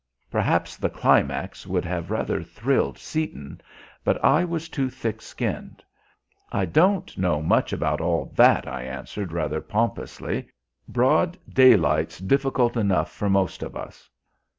Perhaps 0.31 0.77
the 0.77 0.89
climax 0.89 1.67
would 1.67 1.85
have 1.85 2.09
rather 2.09 2.41
thrilled 2.41 2.97
Seaton, 2.97 3.61
but 4.03 4.17
I 4.25 4.43
was 4.43 4.67
too 4.67 4.89
thick 4.89 5.21
skinned. 5.21 5.83
"I 6.51 6.65
don't 6.65 7.15
know 7.19 7.39
much 7.39 7.71
about 7.71 8.01
all 8.01 8.33
that," 8.35 8.67
I 8.67 8.81
answered 8.81 9.31
rather 9.31 9.61
pompously. 9.61 10.47
"Broad 10.87 11.37
daylight's 11.47 12.17
difficult 12.17 12.75
enough 12.77 13.11
for 13.11 13.29
most 13.29 13.61
of 13.61 13.75
us." 13.75 14.09